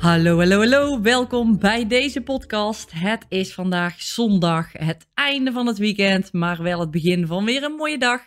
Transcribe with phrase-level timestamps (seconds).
[0.00, 1.00] Hallo, hallo, hallo.
[1.00, 2.90] Welkom bij deze podcast.
[2.94, 7.62] Het is vandaag zondag, het einde van het weekend, maar wel het begin van weer
[7.62, 8.20] een mooie dag.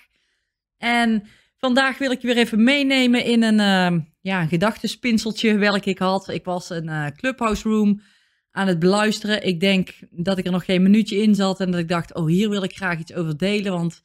[0.77, 1.23] En
[1.57, 3.59] vandaag wil ik je weer even meenemen in een,
[3.93, 4.47] uh, ja,
[5.57, 6.29] welke ik had.
[6.29, 8.01] Ik was een uh, clubhouse room
[8.51, 9.45] aan het beluisteren.
[9.45, 12.27] Ik denk dat ik er nog geen minuutje in zat en dat ik dacht, oh
[12.27, 14.03] hier wil ik graag iets over delen, want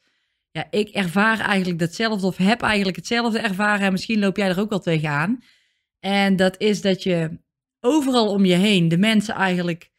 [0.50, 4.60] ja, ik ervaar eigenlijk hetzelfde of heb eigenlijk hetzelfde ervaren en misschien loop jij er
[4.60, 5.42] ook wel tegenaan.
[6.00, 7.46] En dat is dat je
[7.80, 9.90] overal om je heen de mensen eigenlijk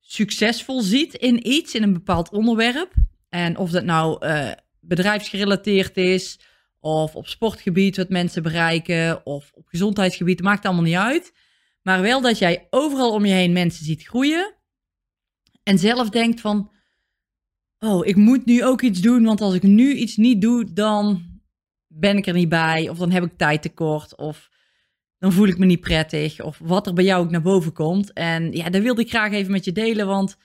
[0.00, 2.94] succesvol ziet in iets, in een bepaald onderwerp.
[3.28, 4.50] En of dat nou uh,
[4.80, 6.40] bedrijfsgerelateerd is,
[6.80, 11.32] of op sportgebied wat mensen bereiken, of op gezondheidsgebied, maakt allemaal niet uit.
[11.82, 14.54] Maar wel dat jij overal om je heen mensen ziet groeien.
[15.62, 16.70] En zelf denkt van,
[17.78, 21.24] oh, ik moet nu ook iets doen, want als ik nu iets niet doe, dan
[21.86, 24.50] ben ik er niet bij, of dan heb ik tijd tekort, of
[25.20, 26.42] dan voel ik me niet prettig.
[26.42, 28.12] Of wat er bij jou ook naar boven komt.
[28.12, 30.06] En ja, dat wilde ik graag even met je delen.
[30.06, 30.36] Want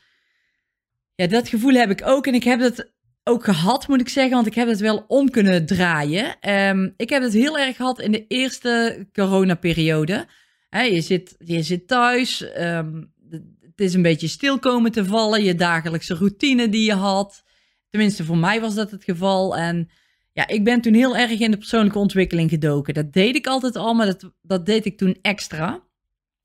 [1.15, 2.27] ja, dat gevoel heb ik ook.
[2.27, 4.33] En ik heb het ook gehad, moet ik zeggen.
[4.33, 6.49] Want ik heb het wel om kunnen draaien.
[6.49, 10.27] Um, ik heb het heel erg gehad in de eerste coronaperiode.
[10.69, 12.45] He, je, zit, je zit thuis.
[12.59, 13.13] Um,
[13.61, 15.43] het is een beetje stil komen te vallen.
[15.43, 17.43] Je dagelijkse routine die je had.
[17.89, 19.57] Tenminste, voor mij was dat het geval.
[19.57, 19.89] En
[20.35, 22.93] ja, ik ben toen heel erg in de persoonlijke ontwikkeling gedoken.
[22.93, 25.83] Dat deed ik altijd al, maar dat, dat deed ik toen extra.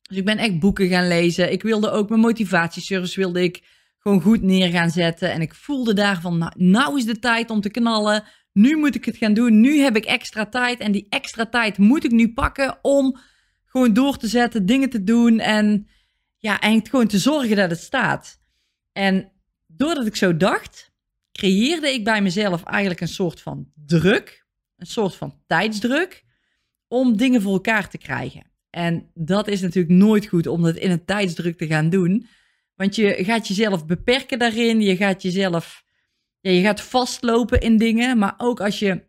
[0.02, 1.52] Dus ik ben echt boeken gaan lezen.
[1.52, 3.62] Ik wilde ook mijn motivatieservice wilde ik
[3.98, 5.32] gewoon goed neer gaan zetten.
[5.32, 8.24] En ik voelde daarvan, nou, nou is de tijd om te knallen.
[8.52, 9.60] Nu moet ik het gaan doen.
[9.60, 10.80] Nu heb ik extra tijd.
[10.80, 13.18] En die extra tijd moet ik nu pakken om
[13.64, 15.38] gewoon door te zetten, dingen te doen.
[15.38, 15.88] En
[16.36, 18.40] ja, eigenlijk gewoon te zorgen dat het staat.
[18.92, 19.32] En
[19.66, 20.89] doordat ik zo dacht,
[21.40, 24.46] creëerde ik bij mezelf eigenlijk een soort van druk,
[24.76, 26.24] een soort van tijdsdruk,
[26.88, 28.50] om dingen voor elkaar te krijgen.
[28.70, 32.26] En dat is natuurlijk nooit goed om dat in een tijdsdruk te gaan doen.
[32.74, 34.80] Want je gaat jezelf beperken daarin.
[34.80, 35.84] Je gaat jezelf.
[36.40, 38.18] Je gaat vastlopen in dingen.
[38.18, 39.02] Maar ook als je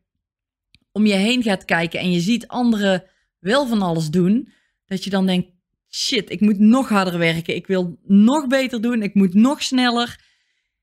[0.92, 3.04] om je heen gaat kijken en je ziet anderen
[3.40, 4.52] wel van alles doen.
[4.86, 5.48] Dat je dan denkt:
[5.90, 7.56] shit, ik moet nog harder werken.
[7.56, 9.02] Ik wil nog beter doen.
[9.02, 10.30] Ik moet nog sneller.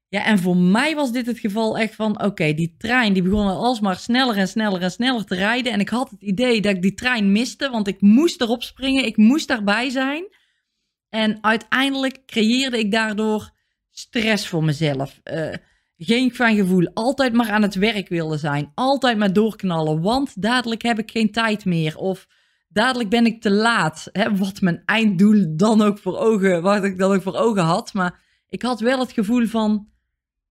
[0.08, 3.46] Ja, en voor mij was dit het geval echt van, oké, die trein die begon
[3.46, 5.72] alsmaar sneller en sneller en sneller te rijden.
[5.72, 9.04] En ik had het idee dat ik die trein miste, want ik moest erop springen,
[9.04, 10.24] ik moest daarbij zijn.
[11.08, 13.50] En uiteindelijk creëerde ik daardoor
[13.90, 15.20] stress voor mezelf.
[15.24, 15.54] Uh,
[15.96, 20.82] geen fijn gevoel, altijd maar aan het werk willen zijn, altijd maar doorknallen, want dadelijk
[20.82, 21.96] heb ik geen tijd meer.
[21.96, 22.26] Of
[22.68, 26.98] dadelijk ben ik te laat, hè, wat mijn einddoel dan ook voor ogen, wat ik
[26.98, 27.92] dan ook voor ogen had.
[27.92, 29.88] Maar ik had wel het gevoel van,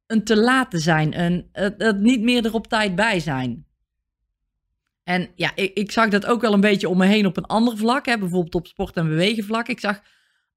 [0.08, 3.66] een te laat te zijn, een, het, niet meer er op tijd bij zijn.
[5.04, 7.46] En ja, ik, ik, zag dat ook wel een beetje om me heen op een
[7.46, 9.68] ander vlak, hè, bijvoorbeeld op sport- en bewegen vlak.
[9.68, 10.02] Ik zag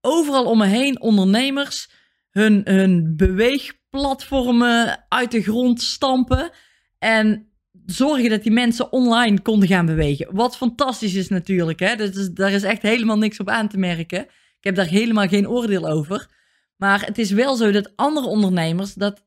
[0.00, 1.90] overal om me heen ondernemers
[2.30, 6.50] hun, hun beweegplatformen uit de grond stampen
[6.98, 7.48] en
[7.86, 10.34] zorgen dat die mensen online konden gaan bewegen.
[10.34, 11.96] Wat fantastisch is natuurlijk, hè?
[11.96, 14.20] Dus, daar is echt helemaal niks op aan te merken.
[14.58, 16.28] Ik heb daar helemaal geen oordeel over.
[16.76, 19.24] Maar het is wel zo dat andere ondernemers dat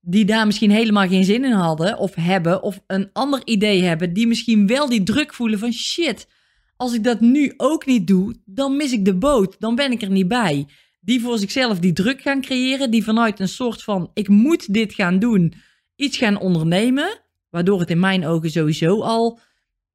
[0.00, 4.12] die daar misschien helemaal geen zin in hadden of hebben of een ander idee hebben,
[4.12, 6.28] die misschien wel die druk voelen van shit,
[6.76, 10.02] als ik dat nu ook niet doe, dan mis ik de boot, dan ben ik
[10.02, 10.66] er niet bij.
[11.00, 14.94] Die voor zichzelf die druk gaan creëren, die vanuit een soort van ik moet dit
[14.94, 15.54] gaan doen,
[15.96, 19.38] iets gaan ondernemen, waardoor het in mijn ogen sowieso al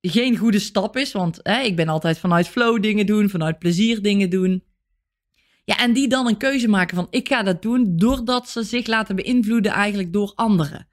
[0.02, 4.02] geen goede stap is, want hè, ik ben altijd vanuit flow dingen doen, vanuit plezier
[4.02, 4.64] dingen doen.
[5.66, 8.88] Ja, en die dan een keuze maken van ik ga dat doen doordat ze zich
[8.88, 10.88] laten beïnvloeden eigenlijk door anderen.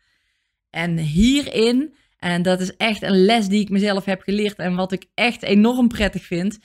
[0.71, 4.93] En hierin, en dat is echt een les die ik mezelf heb geleerd en wat
[4.93, 6.59] ik echt enorm prettig vind.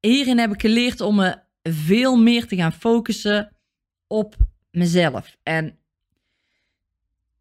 [0.00, 3.56] Hierin heb ik geleerd om me veel meer te gaan focussen
[4.06, 4.36] op
[4.70, 5.36] mezelf.
[5.42, 5.78] En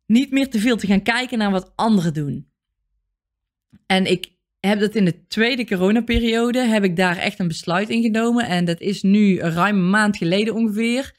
[0.05, 2.51] niet meer te veel te gaan kijken naar wat anderen doen.
[3.85, 4.34] En ik
[4.65, 8.45] heb dat in de tweede coronaperiode, heb ik daar echt een besluit in genomen.
[8.45, 11.13] En dat is nu ruim een maand geleden ongeveer.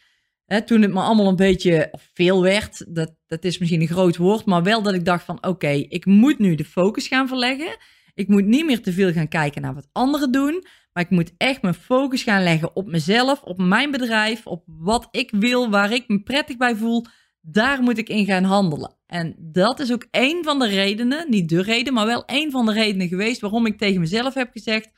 [0.45, 4.17] Hè, toen het me allemaal een beetje veel werd, dat, dat is misschien een groot
[4.17, 7.77] woord, maar wel dat ik dacht van oké, ik moet nu de focus gaan verleggen.
[8.15, 11.33] Ik moet niet meer te veel gaan kijken naar wat anderen doen, maar ik moet
[11.37, 15.93] echt mijn focus gaan leggen op mezelf, op mijn bedrijf, op wat ik wil, waar
[15.93, 17.05] ik me prettig bij voel.
[17.49, 18.95] Daar moet ik in gaan handelen.
[19.07, 22.67] En dat is ook een van de redenen, niet de reden, maar wel een van
[22.67, 24.91] de redenen geweest waarom ik tegen mezelf heb gezegd: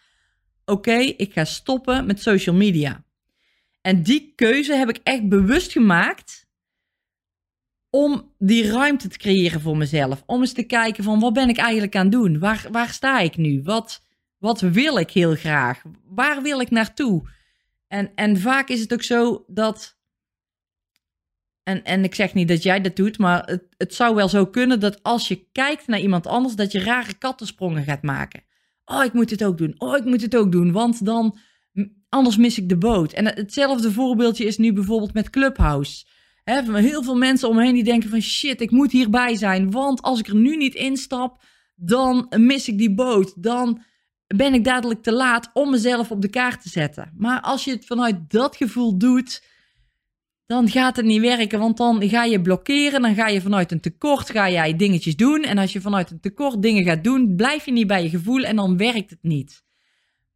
[0.65, 3.05] Oké, ik ga stoppen met social media.
[3.81, 6.47] En die keuze heb ik echt bewust gemaakt
[7.91, 10.23] om die ruimte te creëren voor mezelf.
[10.27, 12.39] Om eens te kijken van wat ben ik eigenlijk aan het doen?
[12.39, 13.62] Waar, waar sta ik nu?
[13.62, 14.05] Wat,
[14.39, 15.83] wat wil ik heel graag?
[16.05, 17.31] Waar wil ik naartoe?
[17.89, 19.98] En, en vaak is het ook zo dat.
[21.69, 24.47] En, en ik zeg niet dat jij dat doet, maar het, het zou wel zo
[24.47, 28.43] kunnen dat als je kijkt naar iemand anders, dat je rare kattensprongen gaat maken.
[28.85, 29.75] Oh, ik moet het ook doen.
[29.79, 30.73] Oh, ik moet het ook doen.
[30.73, 31.38] Want dan,
[32.09, 33.12] anders mis ik de boot.
[33.12, 36.05] En hetzelfde voorbeeldje is nu bijvoorbeeld met Clubhouse.
[36.44, 39.71] He, heel veel mensen omheen die denken van shit, ik moet hierbij zijn.
[39.71, 41.43] Want als ik er nu niet instap,
[41.75, 43.43] dan mis ik die boot.
[43.43, 43.82] Dan
[44.26, 47.12] ben ik dadelijk te laat om mezelf op de kaart te zetten.
[47.17, 49.43] Maar als je het vanuit dat gevoel doet,
[50.49, 51.59] dan gaat het niet werken.
[51.59, 55.43] Want dan ga je blokkeren, dan ga je vanuit een tekort, ga jij dingetjes doen.
[55.43, 58.45] En als je vanuit een tekort dingen gaat doen, blijf je niet bij je gevoel
[58.45, 59.65] en dan werkt het niet.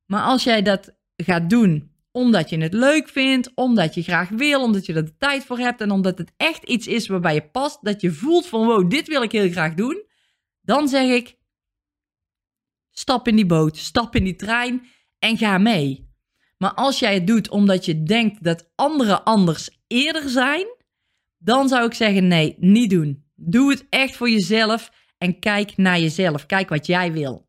[0.06, 4.62] Maar als jij dat gaat doen omdat je het leuk vindt, omdat je graag wil,
[4.62, 7.49] omdat je er de tijd voor hebt en omdat het echt iets is waarbij je
[7.49, 10.05] past, dat je voelt van wow, dit wil ik heel graag doen,
[10.61, 11.37] dan zeg ik,
[12.91, 14.87] stap in die boot, stap in die trein
[15.19, 16.11] en ga mee.
[16.59, 20.66] Maar als jij het doet omdat je denkt dat anderen anders eerder zijn,
[21.38, 23.24] dan zou ik zeggen nee, niet doen.
[23.34, 26.46] Doe het echt voor jezelf en kijk naar jezelf.
[26.46, 27.48] Kijk wat jij wil.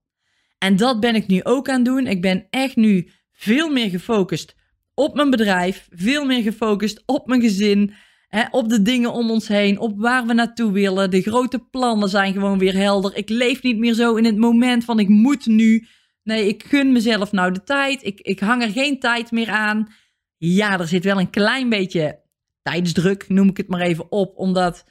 [0.58, 2.08] En dat ben ik nu ook aan het doen.
[2.08, 4.56] Ik ben echt nu veel meer gefocust
[4.94, 7.94] op mijn bedrijf, veel meer gefocust op mijn gezin,
[8.28, 11.12] hè, op de dingen om ons heen, op waar we naartoe willen.
[11.12, 13.16] De grote plannen zijn gewoon weer helder.
[13.16, 15.88] Ik leef niet meer zo in het moment van ik moet nu.
[16.24, 18.04] Nee, ik gun mezelf nou de tijd.
[18.04, 19.94] Ik, ik hang er geen tijd meer aan.
[20.38, 22.23] Ja, er zit wel een klein beetje
[22.64, 24.86] tijdsdruk, noem ik het maar even op, omdat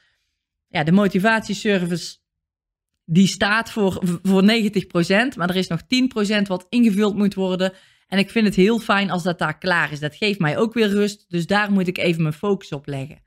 [0.69, 2.17] ja, de motivatieservice
[3.05, 4.47] die staat voor, voor 90%,
[5.37, 7.73] maar er is nog 10% wat ingevuld moet worden.
[8.07, 10.01] En ik vind het heel fijn als dat daar klaar is.
[10.01, 11.25] Dat geeft mij ook weer rust.
[11.29, 13.23] Dus daar moet ik even mijn focus op leggen.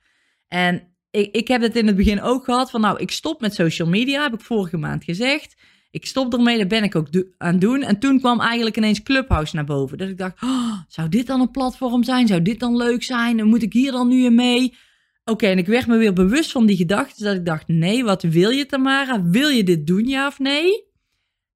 [0.47, 3.53] En ik, ik heb het in het begin ook gehad van nou, ik stop met
[3.53, 5.55] social media, heb ik vorige maand gezegd.
[5.95, 7.07] Ik stop ermee, dat ben ik ook
[7.37, 7.81] aan doen.
[7.81, 9.97] En toen kwam eigenlijk ineens Clubhouse naar boven.
[9.97, 12.27] Dat ik dacht, oh, zou dit dan een platform zijn?
[12.27, 13.39] Zou dit dan leuk zijn?
[13.39, 14.75] En moet ik hier dan nu in mee?
[15.25, 17.23] Oké, en ik werd me weer bewust van die gedachte.
[17.23, 19.23] Dat ik dacht, nee, wat wil je Tamara?
[19.23, 20.83] Wil je dit doen, ja of nee?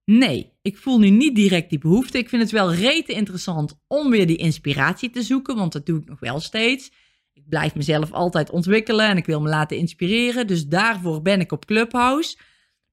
[0.05, 2.17] Nee, ik voel nu niet direct die behoefte.
[2.17, 5.99] Ik vind het wel rete interessant om weer die inspiratie te zoeken, want dat doe
[5.99, 6.91] ik nog wel steeds.
[7.33, 10.47] Ik blijf mezelf altijd ontwikkelen en ik wil me laten inspireren.
[10.47, 12.37] Dus daarvoor ben ik op Clubhouse.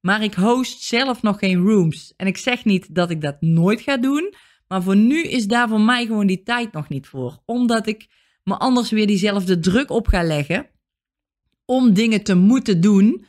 [0.07, 2.13] Maar ik host zelf nog geen rooms.
[2.17, 4.35] En ik zeg niet dat ik dat nooit ga doen.
[4.69, 7.43] Maar voor nu is daar voor mij gewoon die tijd nog niet voor.
[7.45, 8.07] Omdat ik
[8.43, 10.67] me anders weer diezelfde druk op ga leggen.
[11.65, 13.25] Om dingen te moeten doen.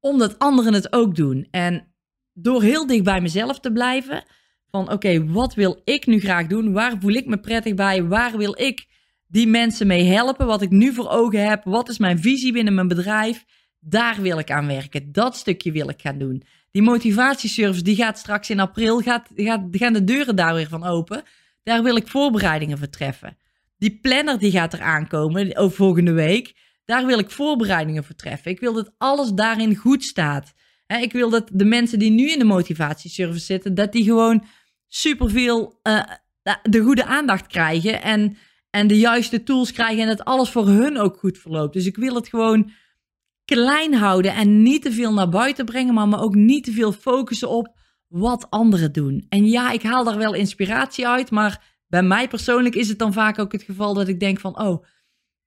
[0.00, 1.48] Omdat anderen het ook doen.
[1.50, 1.94] En
[2.32, 4.24] door heel dicht bij mezelf te blijven.
[4.70, 6.72] Van oké, wat wil ik nu graag doen?
[6.72, 8.04] Waar voel ik me prettig bij?
[8.04, 8.86] Waar wil ik
[9.26, 10.46] die mensen mee helpen?
[10.46, 11.64] Wat ik nu voor ogen heb?
[11.64, 13.44] Wat is mijn visie binnen mijn bedrijf?
[13.84, 15.12] Daar wil ik aan werken.
[15.12, 16.42] Dat stukje wil ik gaan doen.
[16.70, 20.84] Die motivatieservice die gaat straks in april, gaat, gaat, gaan de deuren daar weer van
[20.84, 21.22] open.
[21.62, 23.36] Daar wil ik voorbereidingen voor treffen.
[23.78, 26.54] Die planner die gaat er aankomen over volgende week.
[26.84, 28.50] Daar wil ik voorbereidingen voor treffen.
[28.50, 30.54] Ik wil dat alles daarin goed staat
[30.86, 34.44] ik wil dat de mensen die nu in de motivatieservice zitten, dat die gewoon
[34.88, 36.02] superveel uh,
[36.62, 38.36] de goede aandacht krijgen en,
[38.70, 41.72] en de juiste tools krijgen en dat alles voor hun ook goed verloopt.
[41.72, 42.70] Dus ik wil het gewoon
[43.44, 46.92] klein houden en niet te veel naar buiten brengen, maar me ook niet te veel
[46.92, 47.76] focussen op
[48.08, 49.26] wat anderen doen.
[49.28, 53.12] En ja, ik haal daar wel inspiratie uit, maar bij mij persoonlijk is het dan
[53.12, 54.84] vaak ook het geval dat ik denk van, oh,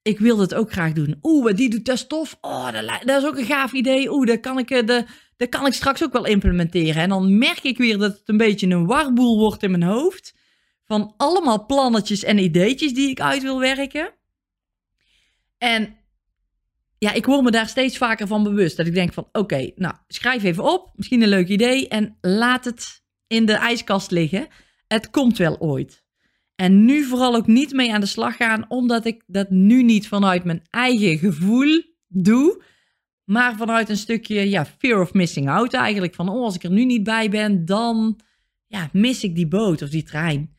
[0.01, 1.19] ik wil dat ook graag doen.
[1.21, 2.37] Oeh, die doet dat stof.
[2.41, 4.11] Oh, dat, dat, is ook een gaaf idee.
[4.11, 5.05] Oeh, dat kan ik de,
[5.37, 7.01] dat kan ik straks ook wel implementeren.
[7.01, 10.35] En dan merk ik weer dat het een beetje een warboel wordt in mijn hoofd.
[10.83, 14.13] Van allemaal plannetjes en ideetjes die ik uit wil werken.
[15.57, 15.97] En
[16.97, 18.77] ja, ik word me daar steeds vaker van bewust.
[18.77, 20.91] Dat ik denk van, oké, nou, schrijf even op.
[20.95, 21.87] Misschien een leuk idee.
[21.87, 24.47] En laat het in de ijskast liggen.
[24.87, 26.05] Het komt wel ooit.
[26.55, 30.07] En nu vooral ook niet mee aan de slag gaan, omdat ik dat nu niet
[30.07, 32.63] vanuit mijn eigen gevoel doe.
[33.23, 36.15] Maar vanuit een stukje ja, fear of missing out eigenlijk.
[36.15, 38.19] Van oh, als ik er nu niet bij ben, dan
[38.67, 40.56] ja, mis ik die boot of die trein.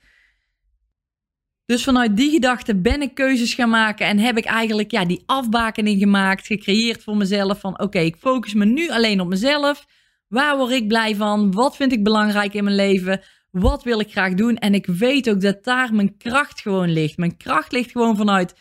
[1.68, 5.22] Dus vanuit die gedachte ben ik keuzes gaan maken en heb ik eigenlijk ja, die
[5.26, 7.60] afbakening gemaakt, gecreëerd voor mezelf.
[7.60, 9.86] Van oké, ik focus me nu alleen op mezelf.
[10.28, 11.52] Waar word ik blij van?
[11.52, 13.20] Wat vind ik belangrijk in mijn leven?
[13.50, 14.56] Wat wil ik graag doen?
[14.56, 17.16] En ik weet ook dat daar mijn kracht gewoon ligt.
[17.16, 18.54] Mijn kracht ligt gewoon vanuit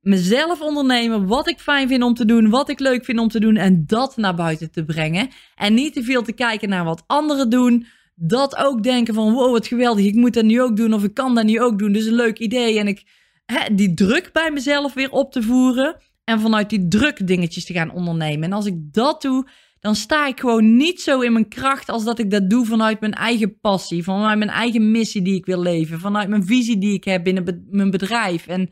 [0.00, 3.40] mezelf ondernemen, wat ik fijn vind om te doen, wat ik leuk vind om te
[3.40, 5.28] doen en dat naar buiten te brengen.
[5.54, 7.86] En niet te veel te kijken naar wat anderen doen.
[8.18, 11.14] Dat ook denken van wow, wat geweldig, ik moet dat nu ook doen of ik
[11.14, 11.92] kan dat nu ook doen.
[11.92, 12.78] Dus een leuk idee.
[12.78, 13.02] En ik,
[13.44, 17.72] hè, die druk bij mezelf weer op te voeren en vanuit die druk dingetjes te
[17.72, 18.44] gaan ondernemen.
[18.44, 19.48] En als ik dat doe,
[19.80, 23.00] dan sta ik gewoon niet zo in mijn kracht als dat ik dat doe vanuit
[23.00, 26.94] mijn eigen passie, vanuit mijn eigen missie die ik wil leven, vanuit mijn visie die
[26.94, 28.70] ik heb binnen mijn bedrijf en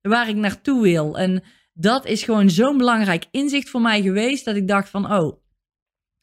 [0.00, 1.18] waar ik naartoe wil.
[1.18, 5.40] En dat is gewoon zo'n belangrijk inzicht voor mij geweest dat ik dacht van, oh,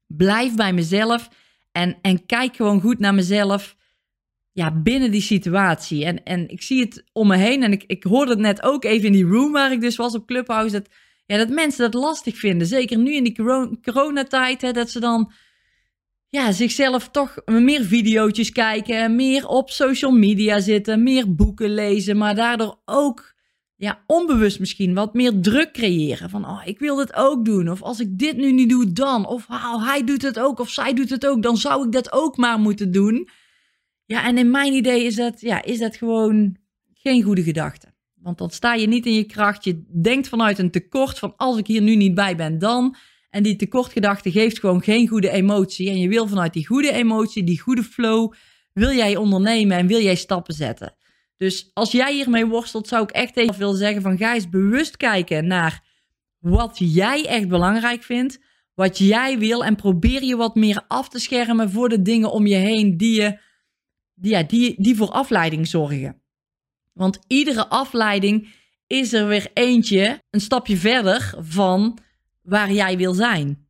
[0.07, 1.29] blijf bij mezelf
[1.79, 3.77] en, en kijk gewoon goed naar mezelf
[4.51, 6.05] ja, binnen die situatie.
[6.05, 8.83] En, en ik zie het om me heen en ik, ik hoorde het net ook
[8.83, 10.89] even in die room waar ik dus was op Clubhouse, dat
[11.25, 12.67] ja, dat mensen dat lastig vinden.
[12.67, 13.35] Zeker nu in die
[13.81, 15.31] coronatijd, hè, dat ze dan
[16.27, 22.35] ja, zichzelf toch meer video's kijken, meer op social media zitten, meer boeken lezen, maar
[22.35, 23.33] daardoor ook
[23.79, 26.29] ja, onbewust misschien wat meer druk creëren.
[26.29, 27.69] Van, oh, ik wil dit ook doen.
[27.69, 29.25] Of als ik dit nu niet doe, dan.
[29.27, 32.11] Of oh, hij doet het ook, of zij doet het ook, dan zou ik dat
[32.11, 33.29] ook maar moeten doen.
[34.05, 36.57] Ja, en in mijn idee is dat, ja, is dat gewoon
[36.93, 37.93] geen goede gedachte.
[38.13, 39.63] Want dan sta je niet in je kracht.
[39.63, 42.95] Je denkt vanuit een tekort van als ik hier nu niet bij ben, dan.
[43.29, 45.89] En die tekortgedachte geeft gewoon geen goede emotie.
[45.89, 48.33] En je wil vanuit die goede emotie, die goede flow,
[48.73, 50.95] wil jij ondernemen en wil jij stappen zetten.
[51.39, 54.97] Dus als jij hiermee worstelt, zou ik echt even willen zeggen van ga eens bewust
[54.97, 55.83] kijken naar
[56.39, 58.39] wat jij echt belangrijk vindt.
[58.73, 62.47] Wat jij wil en probeer je wat meer af te schermen voor de dingen om
[62.47, 63.39] je heen die, je,
[64.13, 66.21] die, ja, die, die voor afleiding zorgen.
[66.93, 68.53] Want iedere afleiding
[68.87, 71.97] is er weer eentje een stapje verder van
[72.41, 73.67] waar jij wil zijn.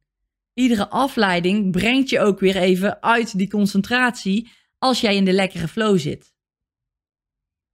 [0.53, 5.67] Iedere afleiding brengt je ook weer even uit die concentratie als jij in de lekkere
[5.67, 6.37] flow zit.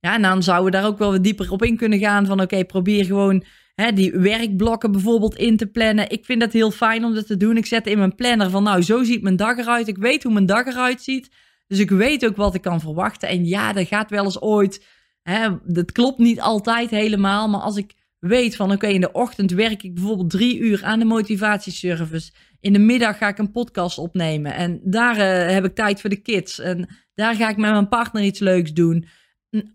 [0.05, 2.41] Ja, en dan zouden we daar ook wel wat dieper op in kunnen gaan van
[2.41, 3.43] oké, probeer gewoon
[3.75, 6.09] hè, die werkblokken bijvoorbeeld in te plannen.
[6.09, 7.57] Ik vind dat heel fijn om dat te doen.
[7.57, 9.87] Ik zet in mijn planner van nou, zo ziet mijn dag eruit.
[9.87, 11.29] Ik weet hoe mijn dag eruit ziet.
[11.67, 13.29] Dus ik weet ook wat ik kan verwachten.
[13.29, 14.83] En ja, er gaat wel eens ooit
[15.29, 19.51] Hè, dat klopt niet altijd helemaal, maar als ik weet van oké, in de ochtend
[19.51, 22.31] werk ik bijvoorbeeld drie uur aan de motivatieservice.
[22.59, 26.09] In de middag ga ik een podcast opnemen en daar uh, heb ik tijd voor
[26.09, 26.59] de kids.
[26.59, 29.07] En daar ga ik met mijn partner iets leuks doen.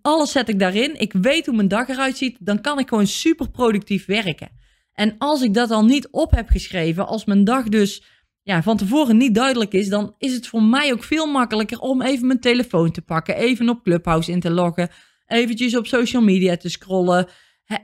[0.03, 1.01] Alles zet ik daarin.
[1.01, 2.37] Ik weet hoe mijn dag eruit ziet.
[2.41, 4.51] Dan kan ik gewoon super productief werken.
[4.93, 8.03] En als ik dat al niet op heb geschreven, als mijn dag dus
[8.43, 12.03] ja, van tevoren niet duidelijk is, dan is het voor mij ook veel makkelijker om
[12.03, 14.91] even mijn telefoon te pakken, even op Clubhouse in te loggen,
[15.27, 17.29] eventjes op social media te scrollen,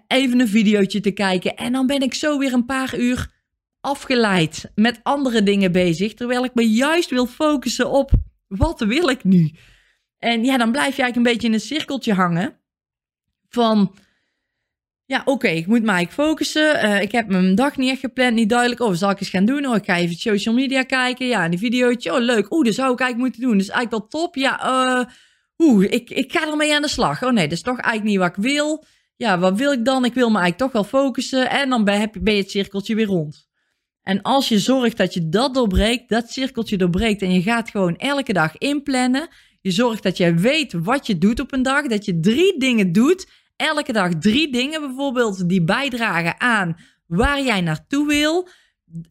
[0.07, 1.57] even een videootje te kijken.
[1.57, 3.31] En dan ben ik zo weer een paar uur
[3.81, 8.11] afgeleid met andere dingen bezig, terwijl ik me juist wil focussen op
[8.47, 9.53] wat wil ik nu.
[10.26, 12.56] En ja, dan blijf je eigenlijk een beetje in een cirkeltje hangen
[13.49, 13.95] van...
[15.04, 16.85] Ja, oké, ik moet mij focussen.
[16.85, 18.80] Uh, ik heb mijn dag niet echt gepland, niet duidelijk.
[18.80, 19.66] Oh, zal ik eens gaan doen?
[19.66, 21.26] Oh, ik ga even social media kijken.
[21.26, 22.14] Ja, die videootje.
[22.14, 22.52] Oh, leuk.
[22.52, 23.59] Oeh, dat zou ik eigenlijk moeten doen.
[23.59, 24.35] Dus eigenlijk wel top.
[24.35, 25.04] Ja, uh,
[25.59, 27.23] oeh, ik, ik ga ermee aan de slag.
[27.23, 28.85] Oh nee, dat is toch eigenlijk niet wat ik wil.
[29.16, 30.04] Ja, wat wil ik dan?
[30.04, 31.50] Ik wil me eigenlijk toch wel focussen.
[31.50, 33.49] En dan ben, ben je het cirkeltje weer rond.
[34.02, 37.97] En als je zorgt dat je dat doorbreekt, dat cirkeltje doorbreekt en je gaat gewoon
[37.97, 39.28] elke dag inplannen.
[39.66, 41.87] Je zorgt dat jij weet wat je doet op een dag.
[41.87, 43.28] Dat je drie dingen doet.
[43.56, 48.49] Elke dag drie dingen bijvoorbeeld die bijdragen aan waar jij naartoe wil.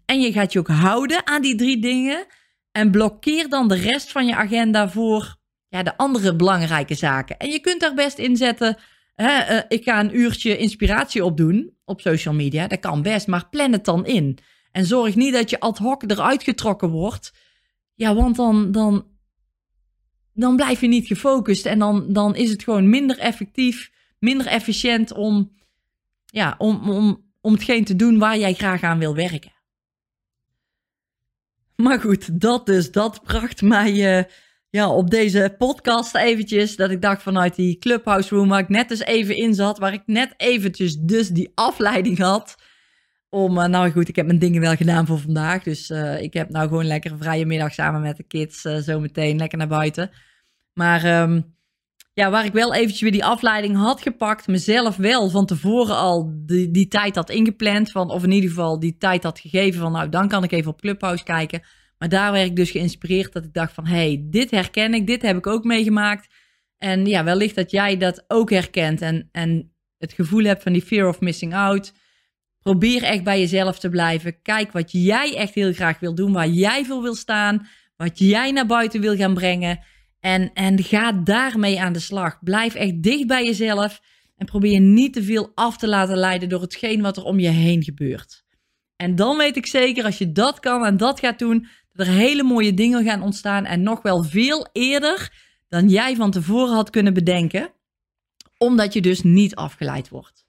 [0.05, 2.25] En je gaat je ook houden aan die drie dingen.
[2.71, 5.35] En blokkeer dan de rest van je agenda voor
[5.67, 7.37] ja, de andere belangrijke zaken.
[7.37, 8.77] En je kunt daar best in zetten.
[9.15, 12.67] Hè, eh, ik ga een uurtje inspiratie opdoen op social media.
[12.67, 14.37] Dat kan best, maar plan het dan in.
[14.71, 17.33] En zorg niet dat je ad hoc eruit getrokken wordt.
[17.95, 19.13] Ja, want dan, dan,
[20.35, 21.65] dan blijf je niet gefocust.
[21.65, 25.51] En dan, dan is het gewoon minder effectief, minder efficiënt om,
[26.25, 29.53] ja, om, om, om hetgeen te doen waar jij graag aan wil werken.
[31.75, 34.23] Maar goed, dat dus, dat bracht mij uh,
[34.69, 36.75] ja, op deze podcast eventjes.
[36.75, 39.77] Dat ik dacht vanuit die clubhouse room waar ik net eens even in zat.
[39.77, 42.55] Waar ik net eventjes dus die afleiding had.
[43.35, 45.63] Om, uh, nou goed, ik heb mijn dingen wel gedaan voor vandaag.
[45.63, 48.65] Dus uh, ik heb nou gewoon lekker een vrije middag samen met de kids.
[48.65, 50.09] Uh, zo meteen lekker naar buiten.
[50.73, 51.55] Maar um,
[52.13, 54.47] ja, waar ik wel eventjes weer die afleiding had gepakt.
[54.47, 57.91] Mezelf wel van tevoren al die, die tijd had ingepland.
[57.91, 60.71] Van, of in ieder geval die tijd had gegeven van nou dan kan ik even
[60.71, 61.61] op Clubhouse kijken.
[61.97, 63.85] Maar daar werd ik dus geïnspireerd dat ik dacht van...
[63.85, 66.27] hey, dit herken ik, dit heb ik ook meegemaakt.
[66.77, 70.81] En ja, wellicht dat jij dat ook herkent en, en het gevoel hebt van die
[70.81, 71.93] fear of missing out.
[72.65, 74.41] Probeer echt bij jezelf te blijven.
[74.41, 77.67] Kijk wat jij echt heel graag wil doen, waar jij voor wil staan,
[77.97, 79.79] wat jij naar buiten wil gaan brengen.
[80.19, 82.43] En, en ga daarmee aan de slag.
[82.43, 84.01] Blijf echt dicht bij jezelf
[84.35, 87.49] En probeer niet te veel af te laten leiden door hetgeen wat er om je
[87.49, 88.43] heen gebeurt.
[88.95, 92.13] En dan weet ik zeker, als je dat kan en dat gaat doen, dat er
[92.13, 93.65] hele mooie dingen gaan ontstaan.
[93.65, 95.33] En nog wel veel eerder
[95.67, 97.73] dan jij van tevoren had kunnen bedenken.
[98.57, 100.44] Omdat je dus niet afgeleid wordt.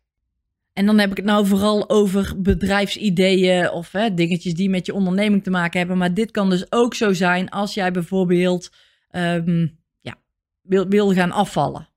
[0.76, 4.95] En dan heb ik het nou vooral over bedrijfsideeën of hè, dingetjes die met je
[4.95, 5.99] onderneming te maken hebben.
[5.99, 8.71] Maar dit kan dus ook zo zijn als jij bijvoorbeeld
[9.11, 9.66] ehm,
[10.00, 10.14] ja,
[10.62, 11.88] wil, wil gaan afvallen.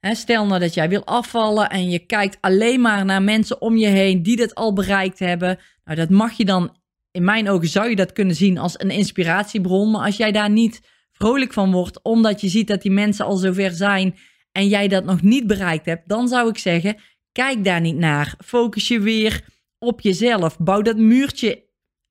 [0.00, 3.76] Hè, stel nou dat jij wil afvallen en je kijkt alleen maar naar mensen om
[3.76, 5.58] je heen die dit al bereikt hebben.
[5.84, 6.76] Nou, dat mag je dan,
[7.10, 9.90] in mijn ogen zou je dat kunnen zien als een inspiratiebron.
[9.90, 10.80] Maar als jij daar niet
[11.12, 14.14] vrolijk van wordt, omdat je ziet dat die mensen al zover zijn
[14.52, 16.96] en jij dat nog niet bereikt hebt, dan zou ik zeggen,
[17.32, 18.34] Kijk daar niet naar.
[18.44, 19.44] Focus je weer
[19.78, 20.58] op jezelf.
[20.58, 21.64] Bouw dat muurtje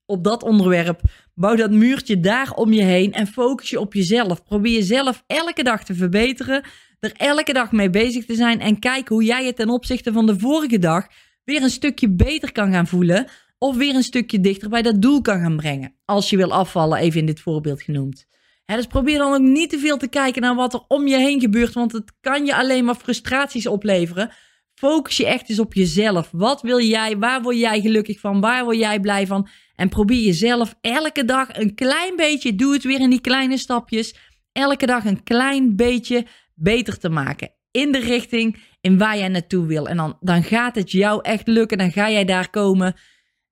[0.06, 1.02] op dat onderwerp.
[1.34, 4.44] Bouw dat muurtje daar om je heen en focus je op jezelf.
[4.44, 6.64] Probeer jezelf elke dag te verbeteren.
[7.00, 10.26] Er elke dag mee bezig te zijn en kijk hoe jij het ten opzichte van
[10.26, 11.08] de vorige dag
[11.44, 13.28] weer een stukje beter kan gaan voelen.
[13.58, 15.96] Of weer een stukje dichter bij dat doel kan gaan brengen.
[16.06, 18.26] Als je wil afvallen, even in dit voorbeeld genoemd.
[18.66, 21.40] dus probeer dan ook niet te veel te kijken naar wat er om je heen
[21.40, 24.32] gebeurt, want het kan je alleen maar frustraties opleveren.
[24.80, 26.30] Focus je echt eens op jezelf.
[26.32, 27.18] Wat wil jij?
[27.18, 28.42] Waar word jij gelukkig van?
[28.42, 29.48] Waar word jij blij van?
[29.76, 34.16] En probeer jezelf elke dag een klein beetje, doe het weer in die kleine stapjes,
[34.52, 37.52] elke dag een klein beetje beter te maken.
[37.72, 39.88] In de richting in waar jij naartoe wil.
[39.88, 41.78] En dan, dan gaat het jou echt lukken.
[41.78, 42.96] Dan ga jij daar komen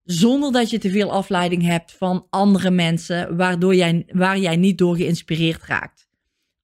[0.03, 4.77] zonder dat je te veel afleiding hebt van andere mensen, waardoor jij, waar jij niet
[4.77, 6.06] door geïnspireerd raakt.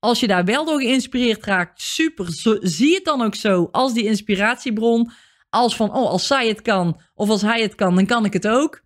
[0.03, 2.27] Als je daar wel door geïnspireerd raakt, super.
[2.61, 5.11] zie het dan ook zo als die inspiratiebron.
[5.49, 8.33] Als van, oh, als zij het kan of als hij het kan, dan kan ik
[8.33, 8.81] het ook.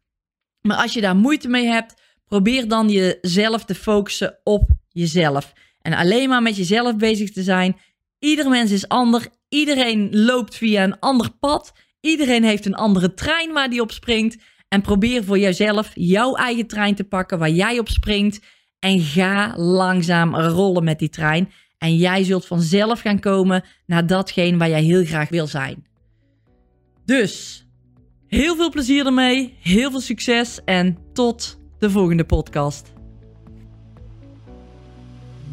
[0.62, 5.54] Maar als je daar moeite mee hebt, probeer dan jezelf te focussen op jezelf.
[5.82, 7.78] En alleen maar met jezelf bezig te zijn.
[8.20, 9.28] Ieder mens is ander.
[9.50, 11.72] Iedereen loopt via een ander pad.
[12.00, 14.38] Iedereen heeft een andere trein waar die op springt.
[14.68, 18.40] En probeer voor jezelf jouw eigen trein te pakken waar jij op springt.
[18.80, 21.52] En ga langzaam rollen met die trein.
[21.78, 25.86] En jij zult vanzelf gaan komen naar datgene waar jij heel graag wil zijn.
[27.06, 27.66] Dus
[28.28, 32.94] heel veel plezier ermee, heel veel succes en tot de volgende podcast.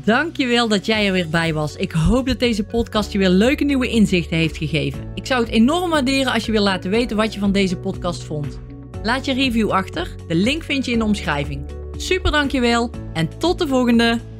[0.05, 1.77] Dankjewel dat jij er weer bij was.
[1.77, 5.11] Ik hoop dat deze podcast je weer leuke nieuwe inzichten heeft gegeven.
[5.15, 8.23] Ik zou het enorm waarderen als je wil laten weten wat je van deze podcast
[8.23, 8.59] vond.
[9.03, 10.15] Laat je review achter.
[10.29, 11.84] De link vind je in de omschrijving.
[11.97, 14.34] Super dankjewel en tot de volgende!